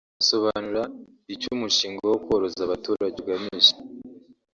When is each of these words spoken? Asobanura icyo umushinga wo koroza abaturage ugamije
Asobanura 0.21 0.81
icyo 1.33 1.47
umushinga 1.55 2.03
wo 2.11 2.17
koroza 2.25 2.61
abaturage 2.63 3.15
ugamije 3.19 3.73